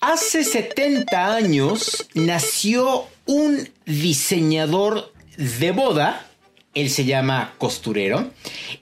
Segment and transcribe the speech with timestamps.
[0.00, 6.26] Hace 70 años nació un diseñador de boda.
[6.72, 8.30] Él se llama costurero.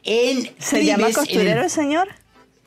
[0.04, 2.08] En ¿Se llama costurero el señor?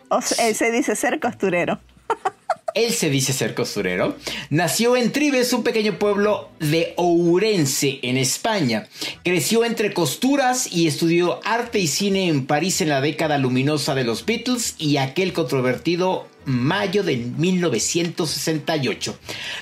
[0.09, 1.79] ¿O él se dice ser costurero?
[2.73, 4.15] Él se dice ser costurero.
[4.49, 8.87] Nació en Tribes, un pequeño pueblo de Ourense, en España.
[9.23, 14.05] Creció entre costuras y estudió arte y cine en París en la década luminosa de
[14.05, 19.15] los Beatles y aquel controvertido mayo de 1968.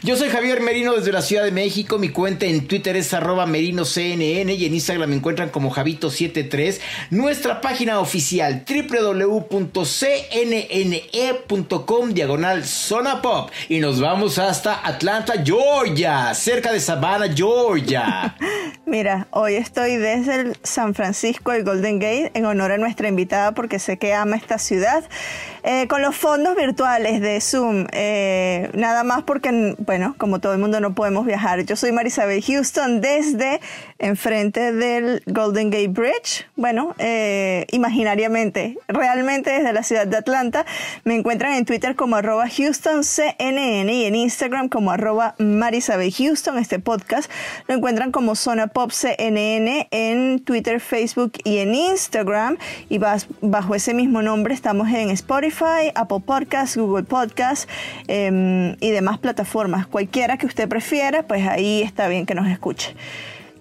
[0.03, 1.97] Yo soy Javier Merino desde la Ciudad de México.
[1.97, 6.79] Mi cuenta en Twitter es arroba merinoCNN y en Instagram me encuentran como Javito73.
[7.09, 9.79] Nuestra página oficial www.cnne.com
[12.13, 13.51] diagonal zona pop.
[13.67, 18.35] Y nos vamos hasta Atlanta, Georgia, cerca de Savannah, Georgia.
[18.85, 23.53] Mira, hoy estoy desde el San Francisco, el Golden Gate, en honor a nuestra invitada
[23.53, 25.03] porque sé que ama esta ciudad.
[25.63, 30.79] Eh, con los fondos de Zoom, eh, nada más porque, bueno, como todo el mundo
[30.79, 31.65] no podemos viajar.
[31.65, 33.59] Yo soy Marisabel Houston desde
[33.97, 40.65] enfrente del Golden Gate Bridge, bueno, eh, imaginariamente, realmente desde la ciudad de Atlanta.
[41.03, 46.59] Me encuentran en Twitter como arroba HoustonCNN y en Instagram como arroba Marisabel Houston.
[46.59, 47.31] Este podcast
[47.67, 52.57] lo encuentran como Zona Pop CNN en Twitter, Facebook y en Instagram.
[52.89, 57.67] Y bajo ese mismo nombre estamos en Spotify Apple Podcasts, Google Podcasts
[58.07, 59.87] em, y demás plataformas.
[59.87, 62.95] Cualquiera que usted prefiera, pues ahí está bien que nos escuche.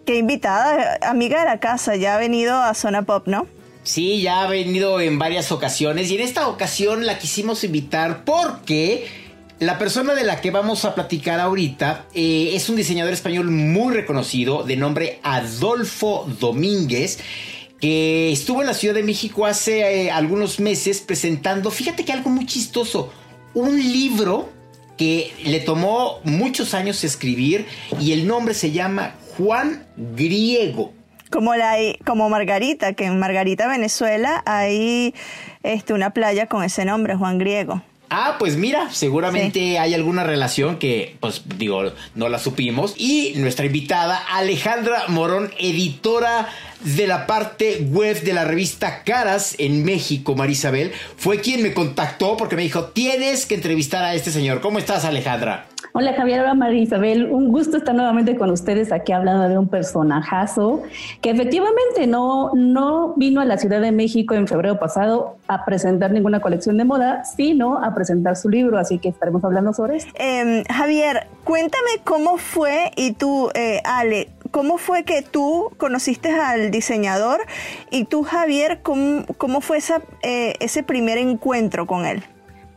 [0.04, 3.46] Qué invitada, amiga de la casa, ya ha venido a Zona Pop, ¿no?
[3.82, 9.06] Sí, ya ha venido en varias ocasiones y en esta ocasión la quisimos invitar porque
[9.60, 13.94] la persona de la que vamos a platicar ahorita eh, es un diseñador español muy
[13.94, 17.18] reconocido de nombre Adolfo Domínguez
[17.80, 22.30] que estuvo en la Ciudad de México hace eh, algunos meses presentando, fíjate que algo
[22.30, 23.12] muy chistoso,
[23.54, 24.50] un libro
[24.96, 27.66] que le tomó muchos años escribir
[28.00, 30.92] y el nombre se llama Juan Griego.
[31.30, 35.14] Como, la, como Margarita, que en Margarita, Venezuela, hay
[35.62, 37.82] este, una playa con ese nombre, Juan Griego.
[38.10, 42.94] Ah, pues mira, seguramente hay alguna relación que, pues digo, no la supimos.
[42.96, 46.48] Y nuestra invitada, Alejandra Morón, editora
[46.80, 52.36] de la parte web de la revista Caras en México, Marisabel, fue quien me contactó
[52.36, 54.60] porque me dijo, tienes que entrevistar a este señor.
[54.60, 55.66] ¿Cómo estás, Alejandra?
[55.92, 59.68] Hola Javier, hola María Isabel, un gusto estar nuevamente con ustedes aquí hablando de un
[59.68, 60.82] personajazo
[61.20, 66.12] que efectivamente no, no vino a la Ciudad de México en febrero pasado a presentar
[66.12, 70.12] ninguna colección de moda, sino a presentar su libro, así que estaremos hablando sobre esto.
[70.14, 76.70] Em, Javier, cuéntame cómo fue y tú, eh, Ale, ¿Cómo fue que tú conociste al
[76.70, 77.40] diseñador
[77.90, 82.22] y tú, Javier, cómo, fue esa, eh, ese primer encuentro con él?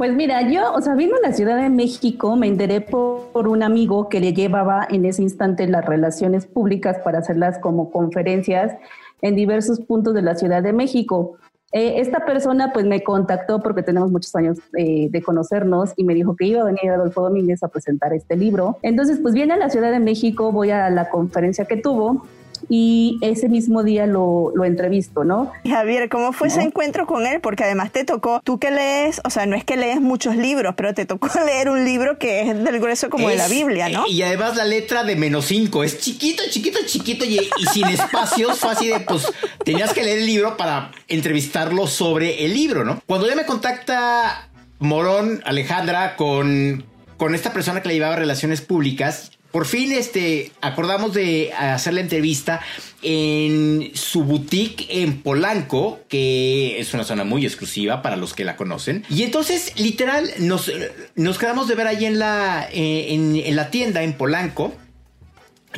[0.02, 3.62] Pues mira, yo, o sea, vino a la Ciudad de México, me enteré por, un
[3.62, 8.76] amigo que le llevaba en ese instante las relaciones públicas para hacerlas como conferencias
[9.22, 11.38] en diversos puntos de la Ciudad de México.
[11.74, 16.14] Eh, esta persona pues me contactó porque tenemos muchos años eh, de conocernos y me
[16.14, 18.78] dijo que iba a venir Adolfo Domínguez a presentar este libro.
[18.82, 22.26] Entonces pues viene a la Ciudad de México, voy a la conferencia que tuvo
[22.70, 25.52] y ese mismo día lo, lo entrevisto, ¿no?
[25.68, 27.42] Javier, ¿cómo fue ese encuentro con él?
[27.42, 30.74] Porque además te tocó, tú que lees, o sea, no es que lees muchos libros,
[30.76, 34.08] pero te tocó leer un libro que es del grueso como de la Biblia, ¿no?
[34.08, 37.40] Y además la letra de menos cinco es chiquito, chiquito, chiquito y,
[37.72, 39.32] sin espacios, fácil de, pues,
[39.64, 43.02] tenías que leer el libro para entrevistarlo sobre el libro, ¿no?
[43.06, 44.50] Cuando ya me contacta
[44.80, 46.86] Morón, Alejandra, con,
[47.18, 52.02] con esta persona que le llevaba relaciones públicas, por fin este, acordamos de hacer la
[52.02, 52.62] entrevista
[53.02, 58.56] en su boutique en Polanco, que es una zona muy exclusiva para los que la
[58.56, 59.04] conocen.
[59.10, 60.72] Y entonces, literal, nos,
[61.16, 64.74] nos quedamos de ver ahí en la, eh, en, la tienda en Polanco.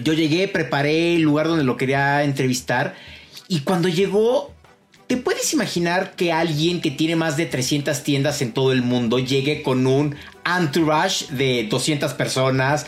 [0.03, 2.95] Yo llegué, preparé el lugar donde lo quería entrevistar.
[3.47, 4.52] Y cuando llegó,
[5.07, 9.19] ¿Te puedes imaginar que alguien que tiene más de 300 tiendas en todo el mundo
[9.19, 10.15] llegue con un
[10.45, 12.85] entourage de 200 personas,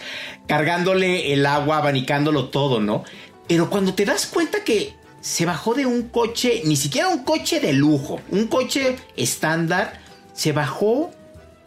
[0.48, 3.04] cargándole el agua, abanicándolo todo, ¿no?
[3.48, 7.60] Pero cuando te das cuenta que se bajó de un coche, ni siquiera un coche
[7.60, 10.00] de lujo, un coche estándar,
[10.34, 11.12] se bajó,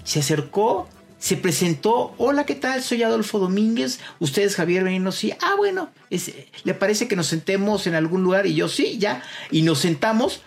[0.03, 0.89] se acercó
[1.19, 2.83] se presentó, hola, ¿qué tal?
[2.83, 5.91] Soy Adolfo Domínguez, ustedes Javier Benino, sí, ah, bueno,
[6.65, 8.47] ¿le parece que nos sentemos en algún lugar?
[8.47, 10.43] Y yo, sí, ya, y nos sentamos,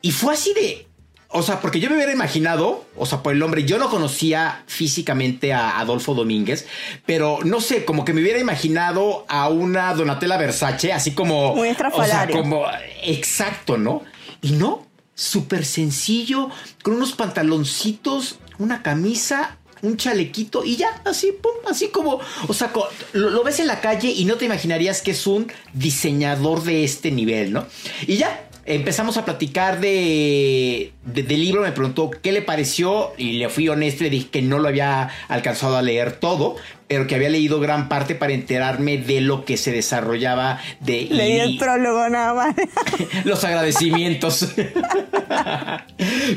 [0.00, 0.86] y fue así de,
[1.28, 4.62] o sea, porque yo me hubiera imaginado, o sea, por el hombre, yo no conocía
[4.66, 6.66] físicamente a Adolfo Domínguez,
[7.04, 11.54] pero no sé, como que me hubiera imaginado a una Donatella Versace, así como...
[11.54, 12.34] Muy estrafalario.
[12.34, 12.66] O sea, como,
[13.02, 14.02] exacto, ¿no?
[14.40, 16.50] Y no, súper sencillo,
[16.82, 22.72] con unos pantaloncitos, una camisa un chalequito y ya, así, pum, así como, o sea,
[23.12, 27.10] lo, ves en la calle y no te imaginarías que es un diseñador de este
[27.10, 27.66] nivel, ¿no?
[28.06, 33.48] Y ya, empezamos a platicar de, del libro, me preguntó qué le pareció y le
[33.48, 36.56] fui honesto y le dije que no lo había alcanzado a leer todo,
[36.88, 41.08] pero que había leído gran parte para enterarme de lo que se desarrollaba de...
[41.10, 42.54] Leí el prólogo nada más.
[43.24, 44.54] los agradecimientos.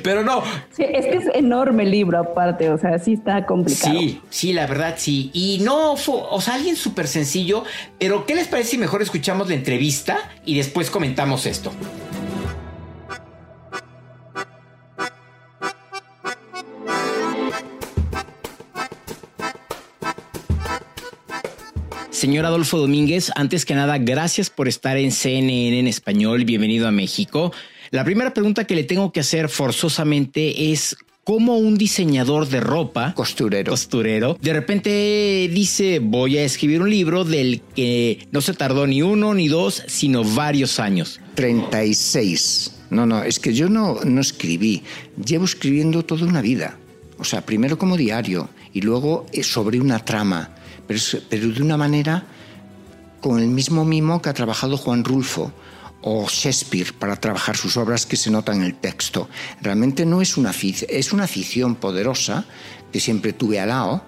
[0.03, 0.41] pero no.
[0.71, 3.99] Sí, es que es enorme el libro aparte, o sea, sí está complicado.
[3.99, 5.29] Sí, sí, la verdad sí.
[5.33, 7.63] Y no, fue, o sea, alguien súper sencillo,
[7.99, 11.71] pero ¿qué les parece si mejor escuchamos la entrevista y después comentamos esto?
[22.17, 26.45] Señor Adolfo Domínguez, antes que nada, gracias por estar en CNN en español.
[26.45, 27.53] Bienvenido a México.
[27.91, 33.13] La primera pregunta que le tengo que hacer forzosamente es cómo un diseñador de ropa,
[33.13, 38.87] costurero, costurero, de repente dice voy a escribir un libro del que no se tardó
[38.87, 41.19] ni uno ni dos, sino varios años.
[41.35, 42.79] 36.
[42.89, 44.81] No, no, es que yo no, no escribí.
[45.23, 46.79] Llevo escribiendo toda una vida.
[47.19, 50.56] O sea, primero como diario y luego eh, sobre una trama
[50.87, 50.99] pero,
[51.29, 52.23] de una manera
[53.21, 55.51] con el mismo mimo que ha trabajado Juan Rulfo
[56.01, 59.27] o Shakespeare para trabajar sus obras que se notan en el texto.
[59.61, 62.45] Realmente no es una es una afición poderosa
[62.91, 64.03] que siempre tuve al lado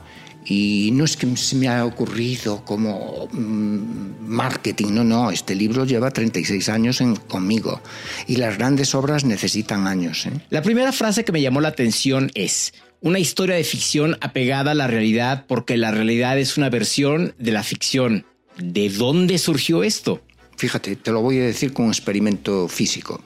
[0.45, 5.85] y no es que se me haya ocurrido como mm, marketing, no, no, este libro
[5.85, 7.81] lleva 36 años conmigo
[8.27, 10.25] y las grandes obras necesitan años.
[10.25, 10.31] ¿eh?
[10.49, 14.75] La primera frase que me llamó la atención es, una historia de ficción apegada a
[14.75, 18.25] la realidad porque la realidad es una versión de la ficción.
[18.57, 20.21] ¿De dónde surgió esto?
[20.57, 23.21] Fíjate, te lo voy a decir con un experimento físico.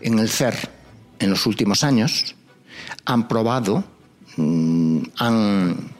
[0.00, 0.54] En el CER,
[1.18, 2.34] en los últimos años,
[3.04, 3.84] han probado,
[4.36, 5.90] mm, han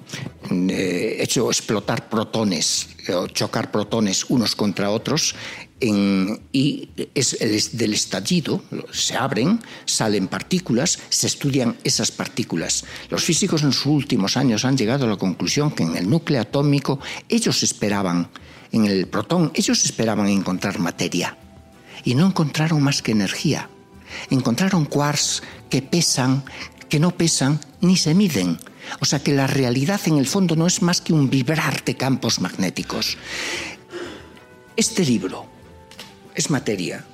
[0.71, 2.95] eh, hecho explotar protones
[3.33, 5.35] chocar protones unos contra otros
[5.87, 12.85] y es el, del estallido, se abren, salen partículas, se estudian esas partículas.
[13.11, 16.41] Los físicos en sus últimos años han llegado a la conclusión que en el núcleo
[16.41, 18.29] atómico ellos esperaban,
[18.73, 21.37] en el protón, ellos esperaban encontrar materia
[22.05, 23.69] y no encontraron más que energía.
[24.31, 26.45] Encontraron quarks que pesan,
[26.89, 28.59] que no pesan ni se miden.
[29.01, 31.97] O sea que la realidad en el fondo no es más que un vibrar de
[31.97, 33.17] campos magnéticos.
[34.77, 35.47] Este libro,
[36.35, 37.05] es materia.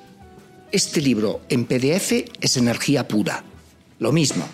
[0.73, 3.45] Este libro en PDF es energía pura.
[3.99, 4.49] Lo mismo.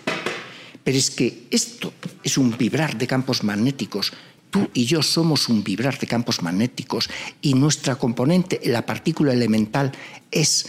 [0.83, 1.93] Pero es que esto
[2.23, 4.13] es un vibrar de campos magnéticos.
[4.49, 7.09] Tú y yo somos un vibrar de campos magnéticos
[7.41, 9.91] y nuestra componente, la partícula elemental,
[10.31, 10.65] es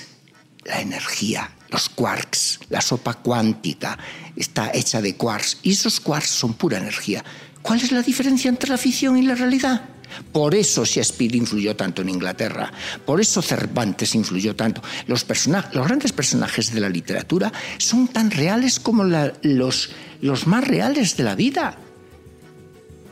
[0.64, 3.98] la energía, los quarks, la sopa cuántica
[4.36, 7.24] está hecha de quarks y esos quarks son pura energía.
[7.62, 9.88] ¿Cuál es la diferencia entre la ficción y la realidad?
[10.32, 12.72] Por eso Shakespeare influyó tanto en Inglaterra,
[13.04, 14.82] por eso Cervantes influyó tanto.
[15.06, 21.24] Los, grandes personajes de la literatura son tan reales como los, los más reales de
[21.24, 21.76] la vida.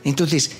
[0.03, 0.51] Entonces,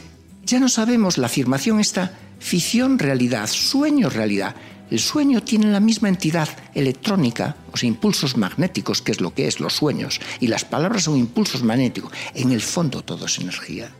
[0.46, 4.56] ya no sabemos la afirmación esta ficción, realidad, sueño, realidad.
[4.89, 9.48] El sueño tiene la misma entidad electrónica, o sea, impulsos magnéticos, que es lo que
[9.48, 12.13] es los sueños, y las palabras son impulsos magnéticos.
[12.34, 13.91] En el fondo todo es energía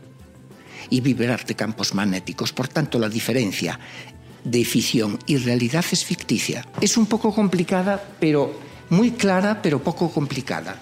[0.90, 2.52] y vibrar de campos magnéticos.
[2.52, 3.78] Por tanto, la diferencia
[4.44, 6.64] de ficción y realidad es ficticia.
[6.80, 8.58] Es un poco complicada, pero
[8.90, 10.76] muy clara, pero poco complicada.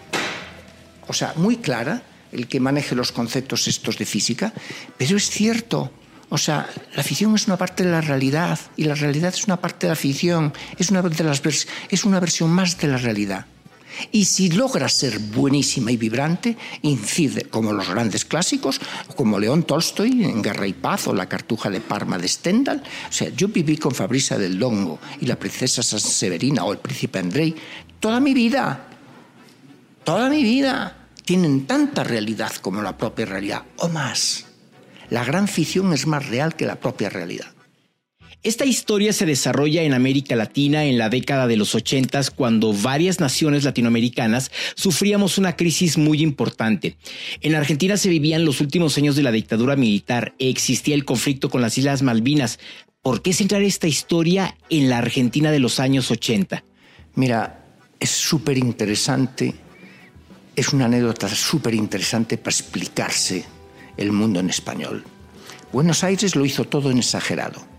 [1.09, 4.53] O sea, muy clara el que maneje los conceptos estos de física,
[4.99, 5.91] pero es cierto.
[6.29, 9.61] O sea, la ficción es una parte de la realidad y la realidad es una
[9.61, 11.41] parte de la ficción, es una, de las
[11.89, 13.47] es una versión más de la realidad.
[14.13, 18.81] Y si logra ser buenísima y vibrante, incide como los grandes clásicos,
[19.17, 22.83] como León Tolstoy en Guerra y Paz o La Cartuja de Parma de Stendhal.
[23.09, 26.79] O sea, yo viví con Fabrisa del Dongo y la princesa San Severina o el
[26.79, 27.55] príncipe Andrei
[28.01, 28.87] toda mi vida.
[30.05, 31.09] Toda mi vida.
[31.25, 34.45] Tienen tanta realidad como la propia realidad, o más.
[35.11, 37.56] La gran ficción es más real que la propia realidad.
[38.47, 43.19] Esta historia se desarrolla en América Latina en la década de los 80 cuando varias
[43.19, 46.97] naciones latinoamericanas sufríamos una crisis muy importante.
[47.41, 51.61] En Argentina se vivían los últimos años de la dictadura militar, existía el conflicto con
[51.61, 52.61] las Islas Malvinas.
[53.03, 56.63] ¿Por qué centrar esta historia en la Argentina de los años 80?
[57.17, 57.65] Mira,
[57.99, 59.57] es súper interesante,
[60.55, 63.45] es una anécdota súper interesante para explicarse
[63.97, 65.03] el mundo en español.
[65.73, 67.75] Buenos Aires lo hizo todo en exagerado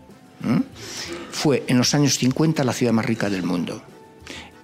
[1.32, 3.82] fue en los años 50 la ciudad más rica del mundo.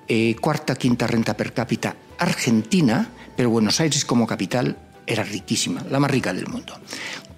[0.07, 5.99] Eh, cuarta, quinta renta per cápita argentina, pero Buenos Aires como capital era riquísima, la
[5.99, 6.79] más rica del mundo.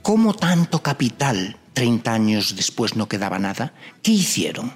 [0.01, 3.73] ¿Cómo tanto capital 30 años después no quedaba nada?
[4.01, 4.73] ¿Qué hicieron?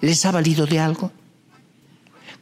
[0.00, 1.12] ¿Les ha valido de algo?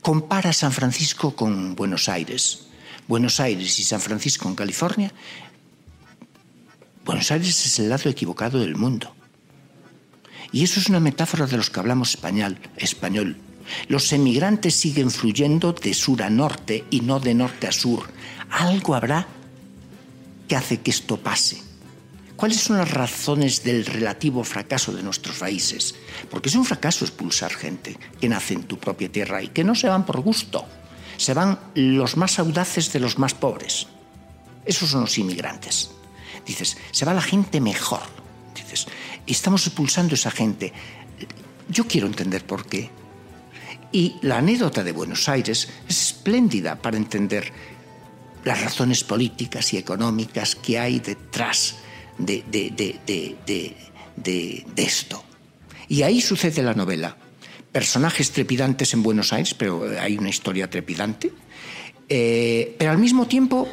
[0.01, 2.67] Compara San Francisco con Buenos Aires.
[3.09, 5.13] Buenos Aires y San Francisco en California.
[7.05, 9.15] Buenos Aires es el lado equivocado del mundo.
[10.53, 12.59] Y eso es una metáfora de los que hablamos español.
[12.77, 13.37] español.
[13.89, 18.05] Los emigrantes siguen fluyendo de sur a norte y no de norte a sur.
[18.51, 19.27] Algo habrá
[20.49, 21.69] que hace que esto pase.
[22.39, 25.97] ¿Cuáles son las razones del relativo fracaso de nuestros países?
[26.31, 29.75] Porque es un fracaso expulsar gente que nace en tu propia tierra y que no
[29.75, 30.65] se van por gusto.
[31.17, 33.89] Se van los más audaces de los más pobres.
[34.65, 35.91] Esos son los inmigrantes.
[36.47, 38.03] Dices, se va la gente mejor.
[38.55, 38.87] Dices,
[39.33, 40.73] estamos expulsando a esa gente.
[41.69, 42.91] Yo quiero entender por qué.
[43.93, 47.53] Y la anécdota de Buenos Aires es espléndida para entender
[48.45, 51.77] las razones políticas y económicas que hay detrás
[52.19, 53.77] de, de,
[54.77, 55.25] esto.
[55.89, 57.17] Y ahí sucede la novela.
[57.73, 61.33] Personajes trepidantes en Buenos Aires, pero hay una historia trepidante.
[62.09, 63.69] Eh, pero al mismo tiempo,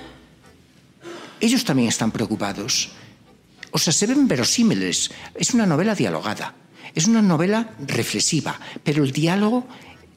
[1.39, 2.91] ellos también están preocupados
[3.75, 5.11] o sea, se ven verosímiles.
[5.35, 6.55] Es una novela dialogada,
[6.93, 9.67] es una novela reflexiva, pero el diálogo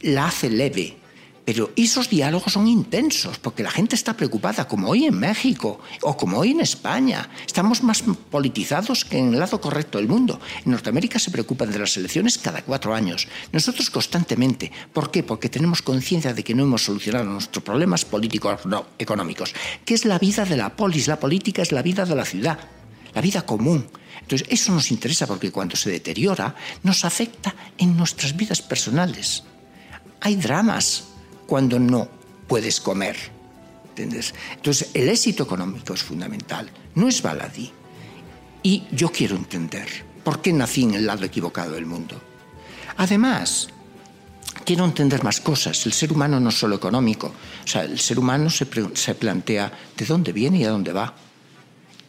[0.03, 0.97] la hace leve.
[1.45, 6.17] Pero esos diálogos son intensos, porque la gente está preocupada, como hoy en México o
[6.17, 7.31] como hoy en España.
[7.45, 10.38] Estamos más politizados que en el lado correcto del mundo.
[10.65, 13.27] En Norteamérica se preocupan de las elecciones cada cuatro años.
[13.50, 14.71] Nosotros constantemente.
[14.93, 15.25] ¿Por qué?
[15.25, 19.53] Porque tenemos conciencia de que no hemos solucionado nuestros problemas políticos no, económicos.
[19.85, 21.09] ¿Qué es la vida de la polis?
[21.09, 22.78] La política es la vida de la ciudad
[23.15, 23.87] la vida común.
[24.21, 29.45] Entonces, eso nos interesa porque cuando se deteriora, nos afecta en nuestras vidas personales.
[30.21, 31.05] Hay dramas
[31.47, 32.09] cuando no
[32.47, 33.17] puedes comer.
[33.91, 34.35] ¿Entiendes?
[34.55, 37.73] Entonces, el éxito económico es fundamental, no es baladí.
[38.62, 39.88] Y yo quiero entender
[40.23, 42.21] por qué nací en el lado equivocado del mundo.
[42.97, 43.69] Además,
[44.65, 45.87] quiero entender más cosas.
[45.87, 47.29] El ser humano no es solo económico.
[47.65, 51.15] O sea, el ser humano se, se plantea de dónde viene y a dónde va.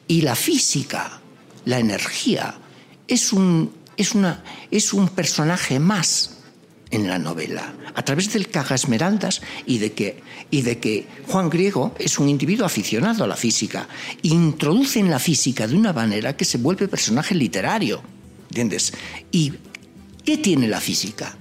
[0.10, 1.22] Y la física,
[1.66, 2.56] la energía,
[3.08, 6.38] es un, es una, es un personaje más
[6.90, 11.52] en la novela, a través del caja esmeraldas y de, que, y de que Juan
[11.52, 13.88] Griego es un individuo aficionado a la física.
[14.24, 18.02] Introduce en la física de una manera que se vuelve personaje literario.
[18.50, 18.92] ¿Entiendes?
[19.32, 19.54] ¿Y
[20.26, 21.38] qué tiene la física?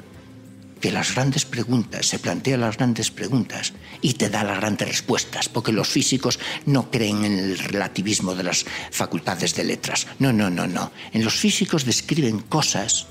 [0.79, 5.49] que las grandes preguntas, se plantea las grandes preguntas y te da las grandes respuestas,
[5.49, 10.07] porque los físicos no creen en el relativismo de las facultades de letras.
[10.19, 10.93] No, no, no, no.
[11.13, 13.07] En los físicos describen cosas,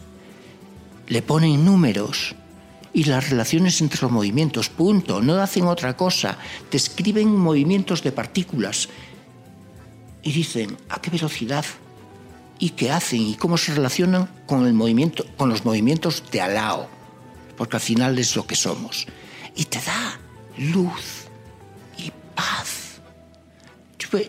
[1.08, 2.36] le ponen números
[2.94, 5.22] y las relaciones entre los movimientos, punto.
[5.22, 6.38] No hacen otra cosa.
[6.72, 8.90] Describen movimientos de partículas
[10.24, 11.66] y dicen a qué velocidad
[12.60, 16.98] y qué hacen y cómo se relacionan con el movimiento, con los movimientos de alao
[17.58, 19.08] porque al final es lo que somos.
[19.56, 20.20] Y te da
[20.58, 21.28] luz
[21.98, 23.00] y paz.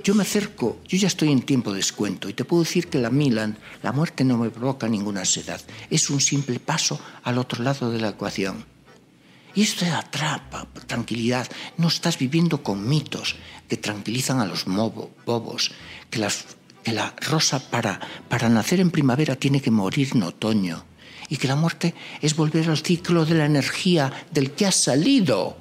[0.02, 2.98] Yo, me acerco, yo ya estoy en tiempo de descuento y te puedo decir que
[2.98, 5.60] la Milan, la muerte no me provoca ninguna ansiedad.
[5.88, 8.64] Es un simple paso al otro lado de la ecuación.
[9.54, 11.48] Y esto te atrapa, tranquilidad.
[11.76, 13.36] No estás viviendo con mitos
[13.68, 15.72] que tranquilizan a los bobos,
[16.10, 16.26] que,
[16.82, 20.84] que la rosa para, para nacer en primavera tiene que morir en otoño
[21.28, 25.56] y que la muerte es volver al ciclo de la energía del que has salido,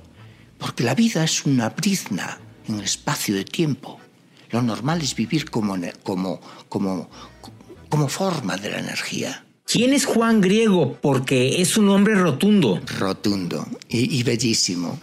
[0.57, 3.99] porque la vida es una brizna en el espacio de tiempo.
[4.51, 7.09] Lo normal es vivir como, como, como,
[7.89, 9.43] como forma de la energía.
[9.65, 10.93] ¿Quién es Juan Griego?
[11.01, 12.81] Porque es un hombre rotundo.
[12.97, 14.97] Rotundo y, y bellísimo.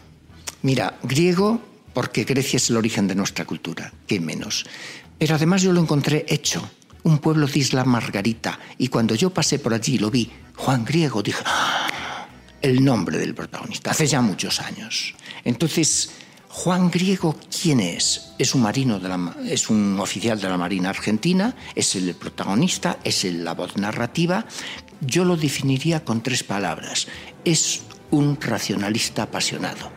[0.62, 1.60] Mira, griego
[1.92, 4.66] porque Grecia es el origen de nuestra cultura, qué menos.
[5.18, 6.68] Pero además yo lo encontré hecho,
[7.04, 11.22] un pueblo de Isla Margarita, y cuando yo pasé por allí lo vi Juan Griego,
[11.22, 11.88] dije, ah,
[12.64, 15.14] el nombre del protagonista, hace ya muchos años.
[15.44, 16.12] Entonces,
[16.48, 18.32] Juan Griego, ¿quién es?
[18.38, 23.00] Es un marino, de la, es un oficial de la Marina Argentina, es el protagonista,
[23.04, 24.46] es la voz narrativa.
[25.02, 27.06] Yo lo definiría con tres palabras.
[27.44, 29.92] Es un racionalista apasionado.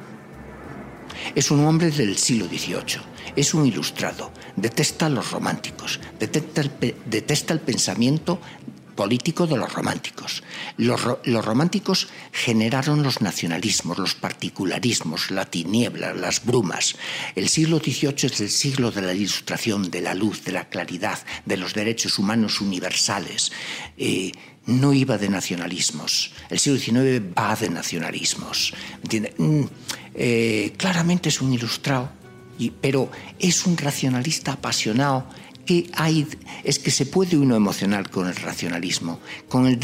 [1.36, 3.02] Es un hombre del siglo XVIII,
[3.38, 8.42] es un ilustrado, detesta a los románticos, detesta el, detesta el pensamiento
[8.98, 10.44] político de los románticos.
[10.76, 11.02] Los,
[11.46, 16.96] románticos generaron los nacionalismos, los particularismos, la tiniebla, las brumas.
[17.36, 21.20] El siglo XVIII es el siglo de la ilustración, de la luz, de la claridad,
[21.46, 23.54] de los derechos humanos universales.
[23.98, 24.34] Eh,
[24.66, 26.34] no iba de nacionalismos.
[26.50, 28.74] El siglo XIX va de nacionalismos.
[29.38, 29.64] Mm,
[30.16, 32.12] eh, claramente es un ilustrado,
[32.82, 35.28] pero es un racionalista apasionado
[35.68, 36.26] que hay,
[36.64, 39.78] es que se puede uno emocionar con el racionalismo, con el,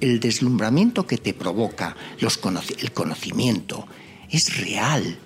[0.00, 2.40] el deslumbramiento que te provoca los
[2.78, 3.86] el conocimiento.
[4.28, 5.18] Es real,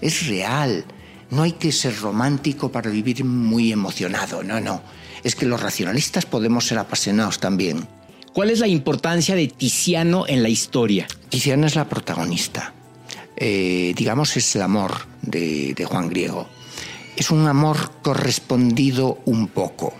[0.00, 0.84] es real.
[1.30, 4.82] No hay que ser romántico para vivir muy emocionado, no, no.
[5.22, 7.86] Es que los racionalistas podemos ser apasionados también.
[8.32, 11.06] ¿Cuál es la importancia de Tiziano en la historia?
[11.28, 12.74] Tiziano es la protagonista.
[13.36, 16.48] Eh, digamos, es el amor de, de Juan Griego
[17.16, 19.94] es un amor correspondido un poco.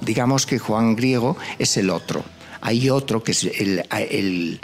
[0.00, 2.24] Digamos que Juan Griego es el otro.
[2.60, 4.60] Hay otro que es el,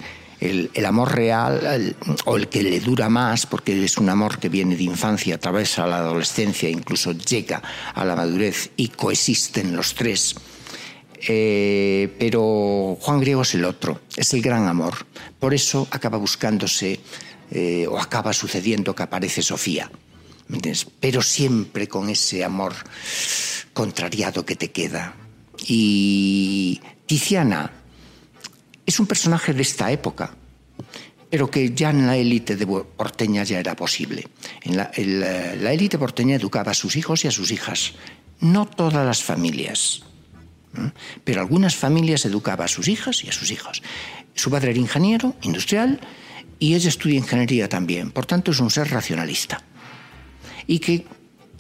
[0.85, 1.95] amor real
[2.25, 5.87] o el que le dura más, porque es un amor que viene de infancia, atraviesa
[5.87, 7.63] la adolescencia, incluso llega
[7.95, 10.35] a la madurez y coexisten los tres.
[11.29, 15.07] Eh, pero Juan Griego es el otro, es el gran amor.
[15.39, 16.99] Por eso acaba buscándose
[17.53, 19.89] eh, o acaba sucediendo que aparece Sofía
[21.01, 22.75] pero siempre con ese amor
[23.73, 25.15] contrariado que te queda.
[25.67, 27.71] Y Tiziana
[28.85, 30.35] es un personaje de esta época,
[31.31, 34.29] pero que ya en la élite de porteña ya era posible.
[34.63, 37.93] En la, élite porteña educaba a sus hijos y a sus hijas,
[38.41, 40.03] no todas las familias,
[41.25, 43.83] pero algunas familias educaba a sus hijas y a sus hijos.
[44.35, 46.01] Su padre era ingeniero industrial
[46.59, 49.63] y ella estudia ingeniería también, por tanto es un ser racionalista
[50.73, 51.05] y que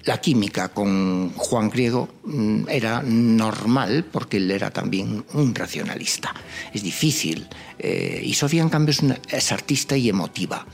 [0.04, 6.35] la química con Juan Griego mm, era normal porque él era también un racionalista.
[6.72, 7.46] Es difícil.
[7.79, 8.94] Eh, y Sofía, en cambio,
[9.29, 10.66] es, artista y emotiva.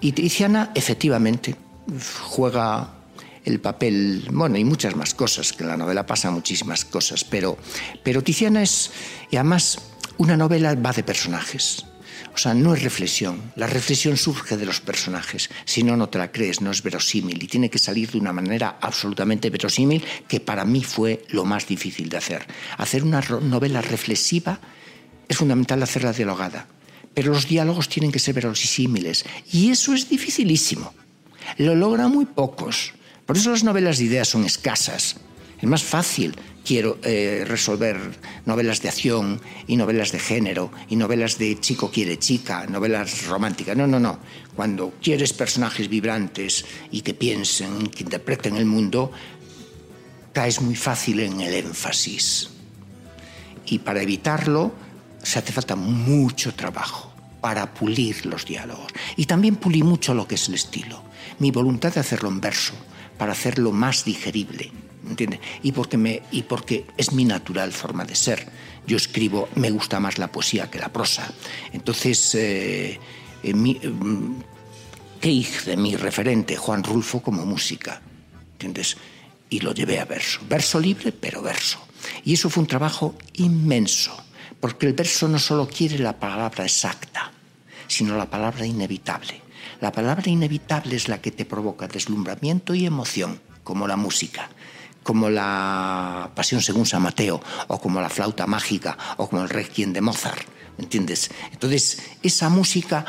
[0.00, 1.56] Y Tiziana, efectivamente,
[2.22, 2.94] juega
[3.44, 7.58] el papel, bueno, y muchas más cosas, que en la novela pasa muchísimas cosas, pero,
[8.04, 8.92] pero Tiziana es,
[9.28, 9.78] y además,
[10.18, 11.84] una novela va de personajes.
[12.36, 13.50] O sea, no es reflexión.
[13.56, 15.48] La reflexión surge de los personajes.
[15.64, 18.34] Si no, no te la crees, no es verosímil y tiene que salir de una
[18.34, 22.46] manera absolutamente verosímil que para mí fue lo más difícil de hacer.
[22.76, 24.60] Hacer una novela reflexiva
[25.26, 26.66] es fundamental hacerla dialogada,
[27.14, 30.92] pero los diálogos tienen que ser verosímiles y eso es dificilísimo.
[31.56, 32.92] Lo logran muy pocos.
[33.24, 35.16] Por eso las novelas de ideas son escasas.
[35.58, 37.96] Es más fácil quiero eh, resolver
[38.44, 43.76] novelas de acción y novelas de género y novelas de chico quiere chica, novelas románticas.
[43.76, 44.18] No, no, no.
[44.56, 49.12] Cuando quieres personajes vibrantes y que piensen, que interpreten el mundo,
[50.32, 52.50] caes muy fácil en el énfasis.
[53.66, 54.74] Y para evitarlo
[55.22, 58.92] se hace falta mucho trabajo para pulir los diálogos.
[59.16, 61.00] Y también pulí mucho lo que es el estilo.
[61.38, 62.74] Mi voluntad de hacerlo en verso,
[63.18, 64.72] para hacerlo más digerible
[65.08, 65.40] ¿entiende?
[65.62, 68.48] Y porque, me, y porque es mi natural forma de ser.
[68.86, 71.28] Yo escribo, me gusta más la poesía que la prosa.
[71.72, 72.98] Entonces, eh,
[73.42, 74.42] mi, mm,
[75.20, 78.00] de mi referente, Juan Rulfo, como música,
[78.52, 78.96] ¿entiendes?
[79.50, 80.40] Y lo llevé a verso.
[80.48, 81.80] Verso libre, pero verso.
[82.24, 84.16] Y eso fue un trabajo inmenso,
[84.60, 87.32] porque el verso no solo quiere la palabra exacta,
[87.88, 89.42] sino la palabra inevitable.
[89.80, 94.48] La palabra inevitable es la que te provoca deslumbramiento y emoción, como la música
[95.06, 99.92] como la Pasión según San Mateo, o como la flauta mágica, o como el Requiem
[99.92, 100.42] de Mozart.
[100.76, 101.30] ¿Me entiendes?
[101.52, 103.06] Entonces, esa música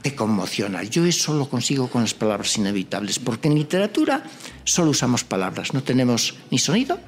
[0.00, 0.82] te conmociona.
[0.82, 4.24] Yo eso lo consigo con las palabras inevitables, porque en literatura
[4.64, 6.98] solo usamos palabras, no tenemos ni sonido.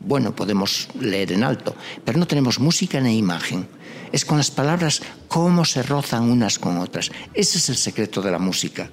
[0.00, 3.68] Bueno, podemos leer en alto, pero no tenemos música ni imagen.
[4.10, 7.12] Es con las palabras cómo se rozan unas con otras.
[7.34, 8.90] Ese es el secreto de la música.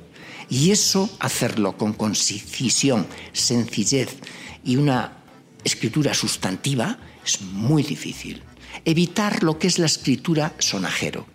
[0.50, 4.18] Y eso, hacerlo con concisión, sencillez,
[4.64, 5.14] y una
[5.64, 8.42] escritura sustantiva es muy difícil.
[8.86, 11.28] Evitar lo que es la escritura sonajero.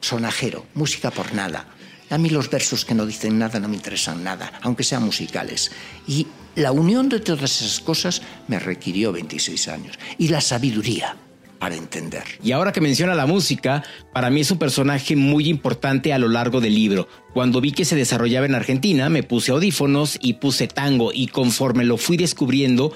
[0.00, 1.66] Sonajero, música por nada.
[2.10, 5.70] A mí los versos que no dicen nada no me interesan nada, aunque sean musicales.
[6.06, 9.98] Y la unión de todas esas cosas me requirió 26 años.
[10.16, 11.16] Y la sabiduría,
[11.58, 12.24] para entender.
[12.42, 16.28] Y ahora que menciona la música, para mí es un personaje muy importante a lo
[16.28, 17.08] largo del libro.
[17.34, 21.84] Cuando vi que se desarrollaba en Argentina, me puse audífonos y puse tango y conforme
[21.84, 22.92] lo fui descubriendo,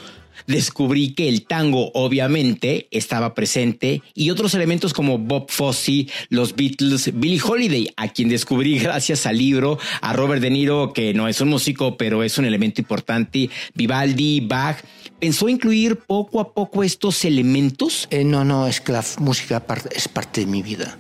[0.47, 7.19] descubrí que el tango obviamente estaba presente y otros elementos como Bob Fosse, los Beatles,
[7.19, 11.41] Billie Holiday, a quien descubrí gracias al libro, a Robert De Niro, que no es
[11.41, 14.79] un músico, pero es un elemento importante, Vivaldi, Bach.
[15.19, 18.09] ¿Pensó incluir poco a poco estos elementos?
[18.11, 19.63] Eh, no, no, es que la música
[19.95, 20.99] es parte de mi vida.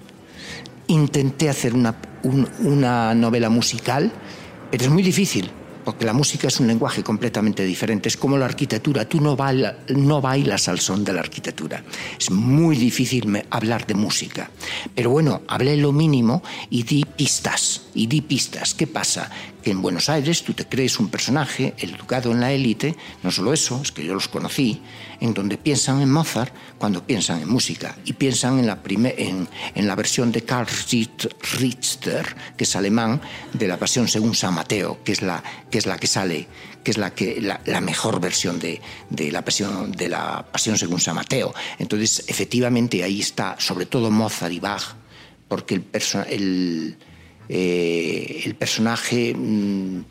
[0.86, 1.96] Intenté hacer una,
[2.60, 4.12] una novela musical,
[4.70, 5.50] pero es muy difícil
[5.84, 9.36] porque la música es un lenguaje completamente diferente, es como la arquitectura, tú no,
[9.88, 11.82] no bailas al son de la arquitectura,
[12.18, 14.50] es muy difícil hablar de música,
[14.94, 19.30] pero bueno, hablé lo mínimo y di pistas, y di pistas, ¿qué pasa?
[19.64, 23.80] En Buenos Aires tú te crees un personaje educado en la élite, no solo eso,
[23.82, 24.82] es que yo los conocí,
[25.20, 29.86] en donde piensan en Mozart cuando piensan en música y piensan en la, en, en
[29.86, 33.20] la versión de Karl Richter, que es alemán,
[33.52, 36.48] de la Pasión según San Mateo, que es la que, es la que sale,
[36.82, 41.00] que es la, que, la, mejor versión de, de, la pasión, de la Pasión según
[41.00, 41.54] San Mateo.
[41.78, 44.96] Entonces, efectivamente, ahí está, sobre todo Mozart y Bach,
[45.46, 45.84] porque el,
[46.28, 46.96] el,
[47.48, 50.04] eh, el personaje mm,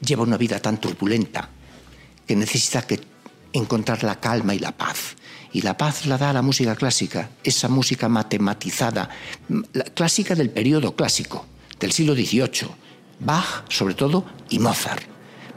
[0.00, 1.48] lleva una vida tan turbulenta
[2.26, 3.00] que necesita que
[3.52, 5.16] encontrar la calma y la paz.
[5.52, 9.08] Y la paz la da la música clásica, esa música matematizada,
[9.72, 11.46] la clásica del periodo clásico,
[11.80, 12.68] del siglo XVIII,
[13.20, 15.04] Bach sobre todo y Mozart.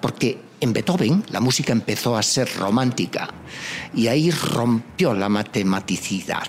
[0.01, 3.29] Porque en Beethoven la música empezó a ser romántica
[3.93, 6.47] y ahí rompió la matematicidad.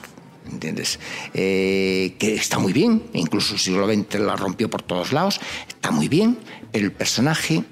[0.51, 0.99] ¿Entiendes?
[1.35, 5.91] Eh, que está muy bien, incluso el siglo XX la rompió por todos lados, está
[5.91, 6.39] muy bien,
[6.73, 7.65] pero el personaje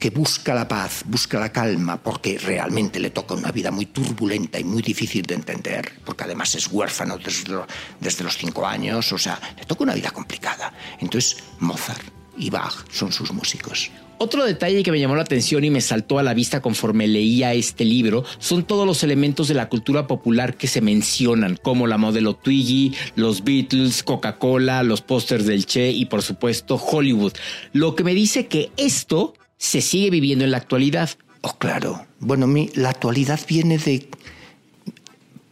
[0.00, 4.58] que busca la paz, busca la calma, porque realmente le toca una vida muy turbulenta
[4.58, 9.38] y muy difícil de entender, porque además es huérfano desde, los cinco años, o sea,
[9.58, 10.72] le toca una vida complicada.
[11.00, 12.02] Entonces, Mozart
[12.38, 13.90] y Bach son sus músicos.
[14.22, 17.54] Otro detalle que me llamó la atención y me saltó a la vista conforme leía
[17.54, 21.96] este libro son todos los elementos de la cultura popular que se mencionan, como la
[21.96, 27.32] modelo Twiggy, los Beatles, Coca-Cola, los pósters del Che y por supuesto Hollywood.
[27.72, 31.08] Lo que me dice que esto se sigue viviendo en la actualidad.
[31.40, 32.06] Oh, claro.
[32.18, 34.06] Bueno, mi, la actualidad viene de...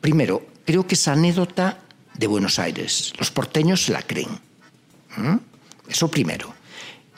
[0.02, 1.78] Primero, creo que es anécdota
[2.18, 3.14] de Buenos Aires.
[3.18, 4.28] Los porteños la creen.
[5.88, 6.52] Eso primero.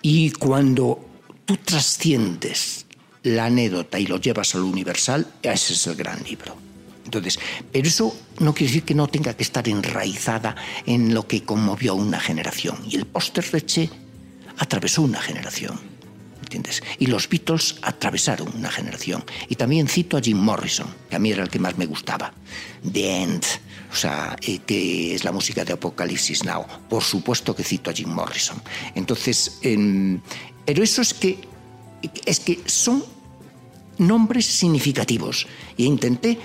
[0.00, 1.09] Y cuando
[1.50, 2.86] tú trasciendes
[3.24, 6.56] la anécdota y lo llevas al universal, ese es el gran libro.
[7.04, 7.40] Entonces,
[7.72, 10.54] pero eso no quiere decir que no tenga que estar enraizada
[10.86, 12.78] en lo que conmovió a una generación.
[12.88, 13.90] Y el póster de Che
[14.58, 15.76] atravesó una generación.
[16.98, 19.24] Y los Beatles atravesaron una generación.
[19.48, 22.32] Y también cito a Jim Morrison, que a mí era el que más me gustaba.
[22.92, 23.44] The End,
[23.92, 26.66] o sea, eh, que es la música de Apocalipsis Now.
[26.88, 28.60] Por supuesto que cito a Jim Morrison.
[28.94, 29.58] Entonces,
[30.64, 31.38] pero eso es que,
[32.26, 33.04] es que son
[33.98, 35.46] nombres significativos.
[35.76, 36.38] Y intenté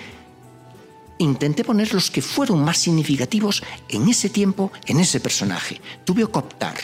[1.17, 5.79] intenté poner los que fueron más significativos en ese tiempo, en ese personaje.
[6.03, 6.75] Tuve que optar.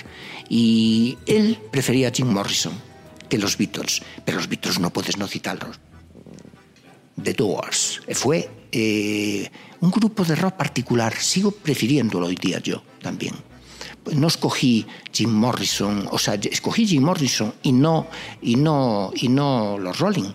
[0.49, 2.73] Y él prefería a Jim Morrison
[3.29, 5.79] que los Beatles, pero los Beatles no puedes no citarlos.
[7.21, 13.35] The Doors fue eh, un grupo de rock particular, sigo prefiriéndolo hoy día yo también.
[14.13, 18.07] No escogí Jim Morrison, o sea, escogí Jim Morrison y no,
[18.41, 20.33] y no, y no los Rolling.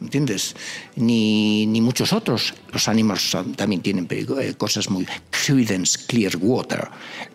[0.00, 0.54] ¿entiendes?
[0.96, 2.54] Ni, ni, muchos otros.
[2.72, 5.06] Los Animals también tienen eh, cosas muy...
[5.30, 6.88] Creedence Clearwater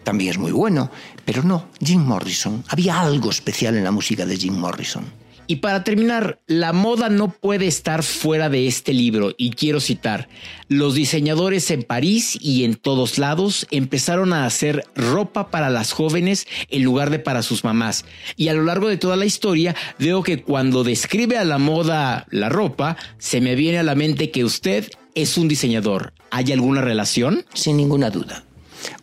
[0.03, 0.91] también es muy bueno,
[1.25, 2.63] pero no, Jim Morrison.
[2.69, 5.05] Había algo especial en la música de Jim Morrison.
[5.51, 10.29] Y para terminar, la moda no puede estar fuera de este libro y quiero citar,
[10.67, 16.45] los diseñadores en París y en todos lados empezaron a hacer ropa para las jóvenes
[16.69, 18.05] en lugar de para sus mamás.
[18.35, 22.27] Y a lo largo de toda la historia veo que cuando describe a la moda
[22.29, 26.13] la ropa, se me viene a la mente que usted es un diseñador.
[26.29, 27.43] ¿Hay alguna relación?
[27.55, 28.43] Sin ninguna duda.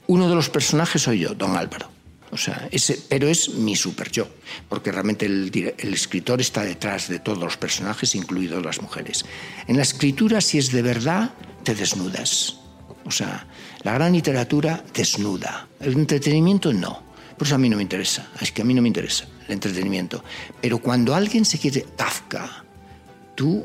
[0.07, 1.96] Uno de los personajes soy yo, don Álvaro.
[2.37, 4.29] O sea, ese, pero es mi super yo,
[4.69, 5.51] porque realmente el,
[5.95, 9.25] escritor está detrás de todos los personajes, incluidos las mujeres.
[9.67, 11.31] En la escritura, si es de verdad,
[11.63, 12.59] te desnudas.
[13.07, 13.47] O sea,
[13.85, 15.67] la gran literatura desnuda.
[15.81, 17.03] El entretenimiento no.
[17.39, 18.29] Por eso a mí no me interesa.
[18.39, 20.23] Es que a mí no me interesa el entretenimiento.
[20.61, 22.65] Pero cuando alguien se quiere Kafka,
[23.35, 23.65] tú,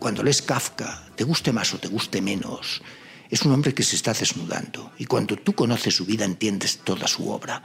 [0.00, 2.82] cuando lees Kafka, te guste más o te guste menos,
[3.30, 4.92] es un hombre que se está desnudando.
[4.98, 7.62] Y cuando tú conoces su vida, entiendes toda su obra.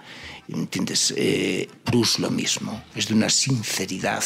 [0.48, 1.70] Entiendes, eh,
[2.20, 2.84] lo mismo.
[2.96, 4.24] Es de una sinceridad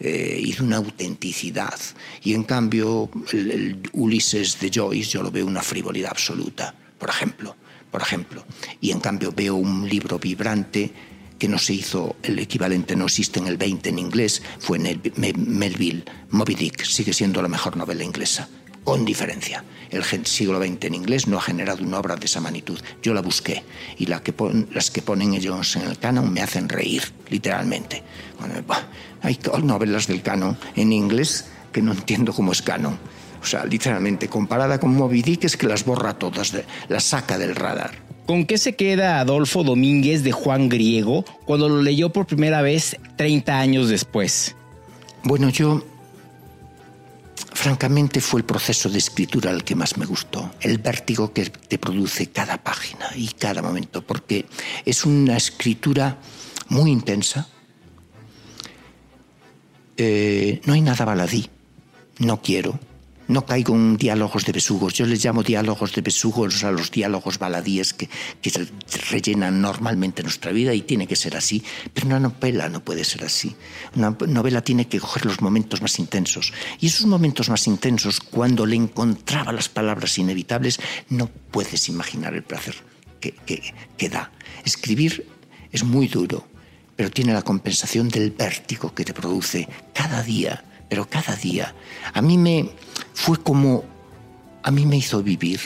[0.00, 1.78] eh, y de una autenticidad.
[2.22, 7.56] Y en cambio, el, Ulises de Joyce yo lo veo una frivolidad absoluta, por ejemplo.
[7.90, 8.44] Por ejemplo.
[8.80, 10.92] Y en cambio veo un libro vibrante
[11.38, 14.86] que no se hizo, el equivalente no existe en el 20 en inglés, fue en
[14.86, 15.00] el
[15.36, 18.48] Melville, Moby Dick, sigue siendo la mejor novela inglesa,
[18.84, 19.64] con diferencia.
[19.90, 22.78] El siglo XX en inglés no ha generado una obra de esa magnitud.
[23.02, 23.64] Yo la busqué
[23.98, 24.34] y la que
[24.72, 28.02] las que ponen ellos en el canon me hacen reír, literalmente.
[29.22, 32.98] hay novelas del canon en inglés que no entiendo cómo es canon.
[33.42, 36.54] O sea, literalmente, comparada con Moby Dick es que las borra todas,
[36.88, 37.92] las saca del radar.
[38.26, 42.96] ¿Con qué se queda Adolfo Domínguez de Juan Griego cuando lo leyó por primera vez
[43.16, 44.56] 30 años después?
[45.24, 45.84] Bueno, yo
[47.64, 51.78] francamente fue el proceso de escritura el que más me gustó, el vértigo que te
[51.78, 54.44] produce cada página y cada momento, porque
[54.84, 56.18] es una escritura
[56.68, 57.48] muy intensa.
[59.96, 61.48] Eh, no hay nada baladí,
[62.18, 62.78] no quiero,
[63.28, 64.94] no caigo en diálogos de besugos.
[64.94, 68.08] Yo les llamo diálogos de besugos a los diálogos baladíes que,
[68.42, 68.66] que
[69.10, 71.62] rellenan normalmente nuestra vida y tiene que ser así.
[71.92, 73.54] Pero una novela no puede ser así.
[73.94, 76.52] Una novela tiene que coger los momentos más intensos.
[76.80, 82.42] Y esos momentos más intensos, cuando le encontraba las palabras inevitables, no puedes imaginar el
[82.42, 82.74] placer
[83.20, 83.34] que,
[83.96, 84.30] que da.
[84.64, 85.26] Escribir
[85.72, 86.46] es muy duro,
[86.94, 90.62] pero tiene la compensación del vértigo que te produce cada día
[90.94, 91.74] pero cada día
[92.12, 92.70] a mí me
[93.14, 93.82] fue como,
[94.62, 95.58] a mí me hizo vivir,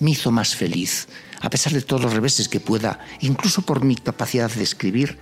[0.00, 1.08] me hizo más feliz,
[1.40, 5.18] a pesar de todos los reveses que pueda, incluso por mi capacidad de escribir,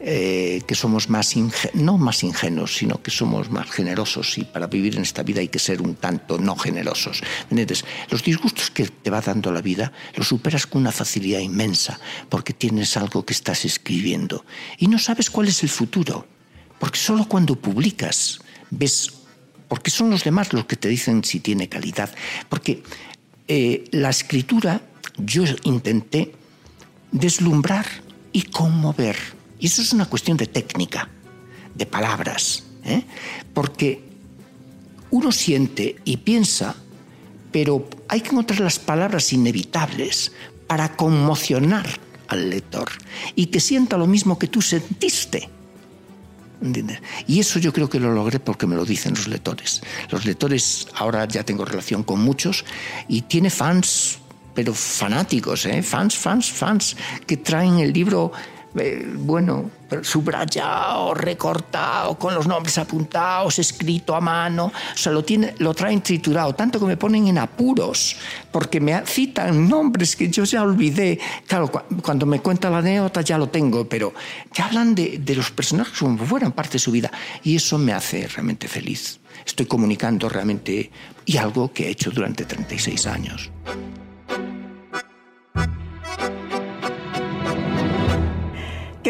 [0.00, 1.36] eh, que somos más,
[1.74, 5.46] no más ingenuos, sino que somos más generosos y para vivir en esta vida hay
[5.46, 7.22] que ser un tanto no generosos.
[8.10, 12.54] Los disgustos que te va dando la vida los superas con una facilidad inmensa porque
[12.54, 14.44] tienes algo que estás escribiendo
[14.78, 16.26] y no sabes cuál es el futuro,
[16.80, 18.40] porque solo cuando publicas
[18.70, 19.12] ves,
[19.68, 22.10] porque son los demás los que te dicen si tiene calidad,
[22.48, 22.82] porque
[23.48, 24.80] eh, la escritura
[25.16, 26.32] yo intenté
[27.12, 27.86] deslumbrar
[28.32, 29.16] y conmover,
[29.58, 31.08] y eso es una cuestión de técnica,
[31.74, 33.02] de palabras, ¿eh?
[33.52, 34.02] porque
[35.10, 36.76] uno siente y piensa,
[37.50, 40.32] pero hay que encontrar las palabras inevitables
[40.66, 41.88] para conmocionar
[42.28, 42.88] al lector
[43.34, 45.48] y que sienta lo mismo que tú sentiste.
[47.26, 49.82] Y eso yo creo que lo logré porque me lo dicen los lectores.
[50.10, 52.64] Los lectores, ahora ya tengo relación con muchos
[53.08, 54.18] y tiene fans,
[54.54, 55.82] pero fanáticos, ¿eh?
[55.82, 56.96] fans, fans, fans,
[57.26, 58.32] que traen el libro
[58.76, 59.70] eh, bueno,
[60.02, 66.00] subrayado, recortado, con los nombres apuntados, escrito a mano, o sea, lo, tiene, lo traen
[66.00, 68.16] triturado, tanto que me ponen en apuros,
[68.50, 71.18] porque me citan nombres que yo ya olvidé.
[71.46, 71.70] Claro,
[72.02, 74.12] cuando me cuenta la anécdota ya lo tengo, pero
[74.52, 77.10] que hablan de, de los personajes como fueran parte de su vida,
[77.42, 79.20] y eso me hace realmente feliz.
[79.44, 80.90] Estoy comunicando realmente,
[81.24, 83.50] y algo que he hecho durante 36 años.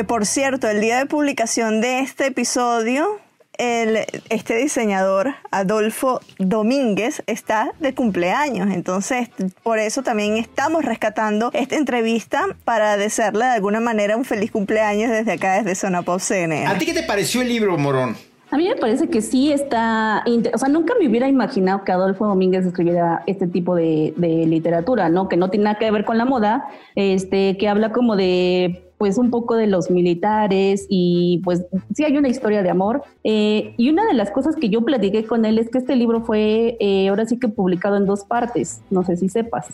[0.00, 3.18] Que por cierto, el día de publicación de este episodio,
[3.58, 3.98] el,
[4.30, 8.70] este diseñador, Adolfo Domínguez, está de cumpleaños.
[8.72, 9.28] Entonces,
[9.62, 15.10] por eso también estamos rescatando esta entrevista para desearle de alguna manera un feliz cumpleaños
[15.10, 16.66] desde acá, desde Zona Pop CNN.
[16.66, 18.16] ¿A ti qué te pareció el libro, Morón?
[18.50, 22.26] A mí me parece que sí está, o sea, nunca me hubiera imaginado que Adolfo
[22.26, 25.28] Domínguez escribiera este tipo de, de literatura, ¿no?
[25.28, 29.16] Que no tiene nada que ver con la moda, este, que habla como de pues
[29.16, 33.02] un poco de los militares y pues sí hay una historia de amor.
[33.24, 36.20] Eh, y una de las cosas que yo platiqué con él es que este libro
[36.20, 39.68] fue eh, ahora sí que publicado en dos partes, no sé si sepas.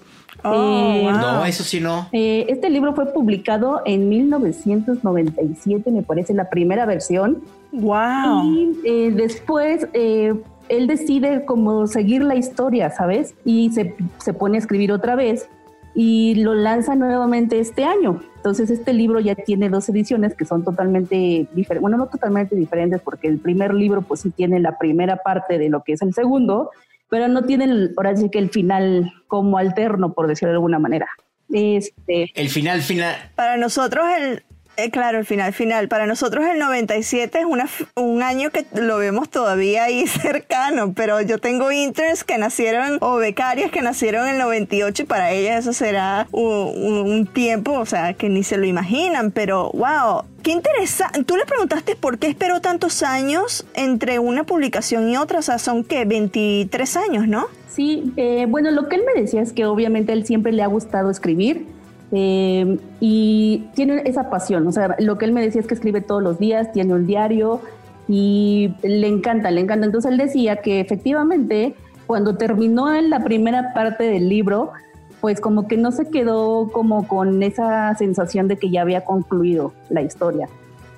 [0.44, 2.06] Oh, eh, no, eso sí no.
[2.12, 7.42] este libro fue publicado en 1997, me parece, la primera versión.
[7.72, 8.44] Wow.
[8.44, 13.34] Y después él decide como seguir la historia, ¿sabes?
[13.44, 15.48] Y se, se pone a escribir otra vez
[15.96, 18.22] y lo lanza nuevamente este año.
[18.36, 23.00] Entonces este libro ya tiene dos ediciones que son totalmente diferentes, bueno, no totalmente diferentes
[23.00, 26.12] porque el primer libro pues sí tiene la primera parte de lo que es el
[26.12, 26.70] segundo,
[27.08, 30.78] pero no tiene el, ahora sí que el final como alterno, por decirlo de alguna
[30.78, 31.08] manera.
[31.50, 33.16] Este, el final final.
[33.34, 34.42] Para nosotros el,
[34.76, 35.88] eh, claro, el final, final.
[35.88, 41.20] Para nosotros el 97 es una, un año que lo vemos todavía ahí cercano, pero
[41.22, 45.60] yo tengo interns que nacieron o becarias que nacieron en el 98 y para ellas
[45.60, 51.24] eso será un, tiempo, o sea, que ni se lo imaginan, pero wow, qué interesante.
[51.24, 55.58] Tú le preguntaste por qué esperó tantos años entre una publicación y otra, o sea,
[55.58, 57.46] son que 23 años, ¿no?
[57.68, 60.66] Sí, eh, bueno, lo que él me decía es que obviamente él siempre le ha
[60.66, 61.66] gustado escribir
[62.12, 66.00] eh, y tiene esa pasión, o sea, lo que él me decía es que escribe
[66.00, 67.60] todos los días, tiene un diario
[68.08, 69.86] y le encanta, le encanta.
[69.86, 71.74] Entonces él decía que efectivamente
[72.06, 74.72] cuando terminó en la primera parte del libro,
[75.20, 79.72] pues como que no se quedó como con esa sensación de que ya había concluido
[79.88, 80.48] la historia.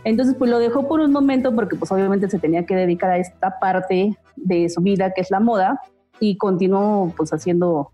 [0.04, 3.18] Entonces pues lo dejó por un momento porque pues obviamente se tenía que dedicar a
[3.18, 5.80] esta parte de su vida que es la moda
[6.20, 7.92] y continuó pues haciendo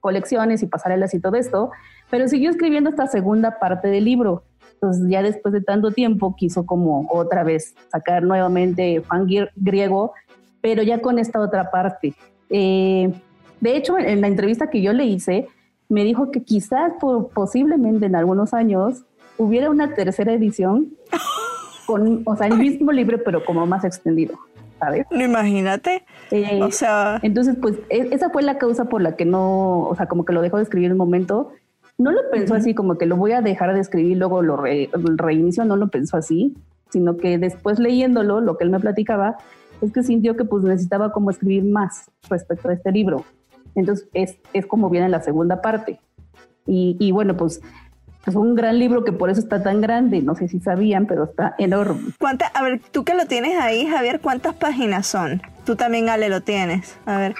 [0.00, 1.70] colecciones y pasarelas y todo esto,
[2.10, 4.44] pero siguió escribiendo esta segunda parte del libro.
[4.74, 10.12] Entonces ya después de tanto tiempo quiso como otra vez sacar nuevamente Juan griego,
[10.60, 12.14] pero ya con esta otra parte.
[12.48, 13.12] Eh,
[13.60, 15.48] de hecho, en la entrevista que yo le hice,
[15.88, 16.92] me dijo que quizás
[17.34, 19.02] posiblemente en algunos años
[19.36, 20.94] hubiera una tercera edición
[21.86, 24.38] con, o sea, el mismo libro, pero como más extendido.
[24.78, 25.06] ¿sabes?
[25.10, 26.04] No imagínate.
[26.30, 27.20] Eh, o sea.
[27.22, 30.32] Entonces, pues, e, esa fue la causa por la que no, o sea, como que
[30.32, 31.52] lo dejó de escribir un momento
[32.00, 35.64] no lo pensó así como que lo voy a dejar de escribir, luego lo reinicio,
[35.64, 36.54] no lo pensó así,
[36.90, 39.36] sino que después leyéndolo, lo que él me platicaba,
[39.80, 43.24] es que sintió que pues necesitaba como escribir más respecto a este libro.
[43.74, 46.00] Entonces es, es como viene la segunda parte.
[46.66, 47.60] Y, y bueno, pues
[48.26, 50.20] es un gran libro que por eso está tan grande.
[50.20, 52.12] No sé si sabían, pero está enorme.
[52.18, 55.40] ¿Cuánta, a ver, tú que lo tienes ahí, Javier, ¿cuántas páginas son?
[55.70, 56.96] Tú también, Ale, lo tienes.
[57.06, 57.36] A ver,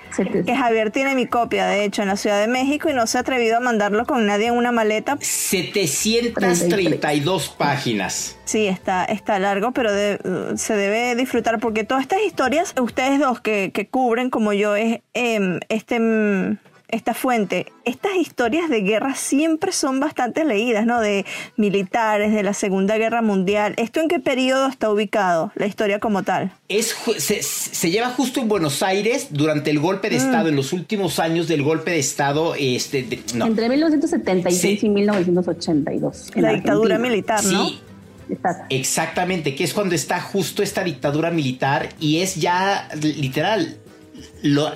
[0.47, 3.19] que Javier tiene mi copia, de hecho, en la Ciudad de México y no se
[3.19, 5.19] ha atrevido a mandarlo con nadie en una maleta.
[5.21, 8.38] 732 páginas.
[8.45, 9.90] Sí, está, está largo, pero
[10.57, 15.01] se debe disfrutar porque todas estas historias, ustedes dos que, que cubren como yo, es
[15.12, 16.59] em, este em,
[16.92, 21.00] esta fuente, estas historias de guerra siempre son bastante leídas, ¿no?
[21.00, 21.24] De
[21.57, 23.74] militares, de la Segunda Guerra Mundial.
[23.76, 26.53] ¿Esto en qué periodo está ubicado, la historia como tal?
[26.68, 30.20] Es, se, lleva justo en Buenos Aires durante el golpe de mm.
[30.20, 32.55] Estado, en los últimos años del golpe de Estado.
[32.59, 36.31] Este, Entre 1976 y 1982.
[36.37, 37.68] La dictadura militar, ¿no?
[37.68, 37.81] Sí.
[38.68, 43.79] Exactamente, que es cuando está justo esta dictadura militar y es ya literal
[44.42, 44.72] lo,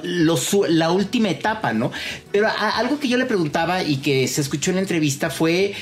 [0.68, 1.92] la última etapa, ¿no?
[2.32, 5.74] Pero algo que yo le preguntaba y que se escuchó en la entrevista fue,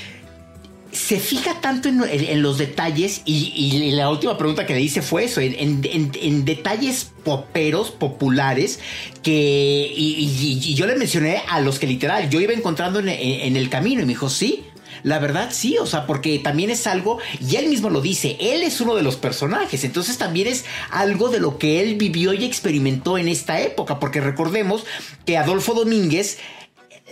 [0.92, 5.40] se fija tanto en, los detalles y, la última pregunta que le hice fue eso,
[5.40, 8.78] en, detalles poperos, populares,
[9.22, 14.02] que y, yo le mencioné a los que literal yo iba encontrando en, el camino
[14.02, 14.64] y me dijo, sí,
[15.02, 18.62] la verdad sí, o sea, porque también es algo, y él mismo lo dice, él
[18.62, 22.44] es uno de los personajes, entonces también es algo de lo que él vivió y
[22.44, 24.84] experimentó en esta época, porque recordemos
[25.26, 26.38] que Adolfo Domínguez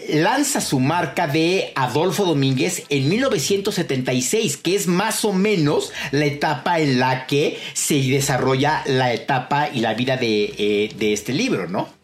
[0.08, 6.80] lanza su marca de Adolfo Domínguez en 1976, que es más o menos la etapa
[6.80, 11.68] en la que se desarrolla la etapa y la vida de, eh, de este libro,
[11.68, 11.99] ¿no?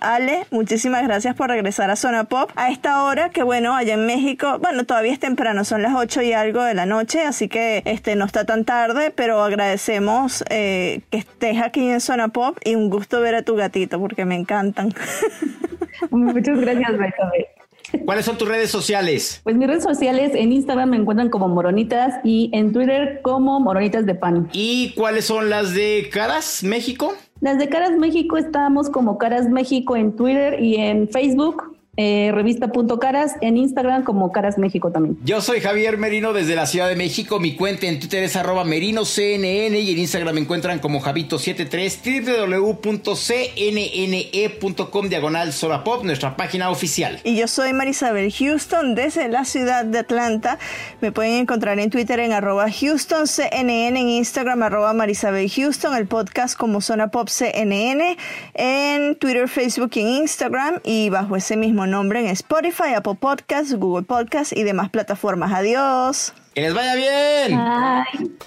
[0.00, 4.06] Ale, muchísimas gracias por regresar a Zona Pop a esta hora que bueno, allá en
[4.06, 7.82] México, bueno, todavía es temprano, son las 8 y algo de la noche, así que
[7.84, 12.76] este no está tan tarde, pero agradecemos eh, que estés aquí en Zona Pop y
[12.76, 14.94] un gusto ver a tu gatito porque me encantan.
[16.10, 16.92] Muchas gracias,
[18.04, 19.40] ¿Cuáles son tus redes sociales?
[19.44, 24.04] Pues mis redes sociales en Instagram me encuentran como Moronitas y en Twitter como Moronitas
[24.04, 24.48] de Pan.
[24.52, 27.14] ¿Y cuáles son las de Caras México?
[27.40, 33.34] Las de Caras México estamos como Caras México en Twitter y en Facebook eh, revista.caras,
[33.40, 35.18] en Instagram como Caras México también.
[35.24, 37.40] Yo soy Javier Merino desde la Ciudad de México.
[37.40, 43.18] Mi cuenta en Twitter es arroba merinoCNN y en Instagram me encuentran como Javito73 www.cnne.com
[45.08, 45.52] diagonal
[45.84, 47.18] Pop, nuestra página oficial.
[47.24, 50.60] Y yo soy Marisabel Houston desde la ciudad de Atlanta.
[51.00, 56.56] Me pueden encontrar en Twitter en arroba HoustonCNN, en Instagram arroba Marisabel Houston, el podcast
[56.56, 58.16] como Zona Pop CNN,
[58.54, 63.74] en Twitter, Facebook y en Instagram y bajo ese mismo nombre en Spotify, Apple Podcasts,
[63.74, 65.52] Google Podcasts y demás plataformas.
[65.52, 66.32] Adiós.
[66.54, 67.56] Que les vaya bien.
[67.56, 68.38] Bye.